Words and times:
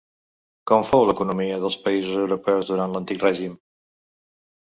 Com 0.69 0.85
fou 0.91 1.03
l'economia 1.09 1.59
dels 1.65 1.77
països 1.83 2.17
europeus 2.21 2.71
durant 2.73 2.95
l'antic 2.95 3.27
règim? 3.27 3.55